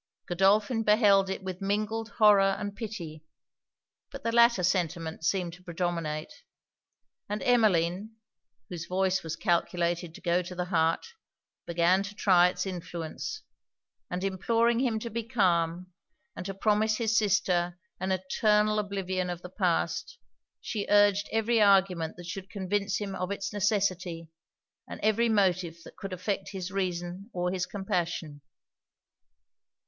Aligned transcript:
Godolphin 0.25 0.81
beheld 0.81 1.29
it 1.29 1.43
with 1.43 1.61
mingled 1.61 2.09
horror 2.17 2.55
and 2.57 2.75
pity; 2.75 3.23
but 4.09 4.23
the 4.23 4.31
latter 4.31 4.63
sentiment 4.63 5.23
seemed 5.23 5.53
to 5.53 5.63
predominate; 5.63 6.33
and 7.29 7.43
Emmeline, 7.43 8.15
whose 8.67 8.87
voice 8.87 9.21
was 9.21 9.35
calculated 9.35 10.15
to 10.15 10.19
go 10.21 10.41
to 10.41 10.55
the 10.55 10.65
heart, 10.65 11.05
began 11.67 12.01
to 12.01 12.15
try 12.15 12.49
it's 12.49 12.65
influence; 12.65 13.43
and 14.09 14.23
imploring 14.23 14.79
him 14.79 14.97
to 14.97 15.11
be 15.11 15.21
calm, 15.21 15.93
and 16.35 16.47
to 16.47 16.55
promise 16.55 16.97
his 16.97 17.15
sister 17.15 17.77
an 17.99 18.11
eternal 18.11 18.79
oblivion 18.79 19.29
of 19.29 19.43
the 19.43 19.49
past, 19.51 20.17
she 20.59 20.87
urged 20.89 21.29
every 21.31 21.61
argument 21.61 22.15
that 22.17 22.25
should 22.25 22.49
convince 22.49 22.97
him 22.97 23.13
of 23.13 23.29
it's 23.29 23.53
necessity, 23.53 24.29
and 24.87 24.99
every 25.01 25.29
motive 25.29 25.77
that 25.83 25.95
could 25.95 26.11
affect 26.11 26.49
his 26.53 26.71
reason 26.71 27.29
or 27.33 27.51
his 27.51 27.67
compassion. 27.67 28.41